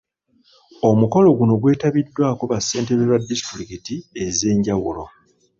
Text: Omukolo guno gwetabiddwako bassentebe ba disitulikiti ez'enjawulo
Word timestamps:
Omukolo 0.89 1.27
guno 1.37 1.53
gwetabiddwako 1.61 2.43
bassentebe 2.51 3.03
ba 3.11 3.17
disitulikiti 3.29 3.95
ez'enjawulo 4.25 5.03